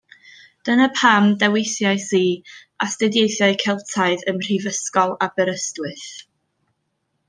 [0.69, 2.23] Dyna pam dewisais i
[2.87, 6.09] Astudiaethau Celtaidd ym mhrifysgol Aberystwyth